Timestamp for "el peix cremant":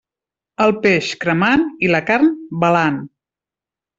0.63-1.67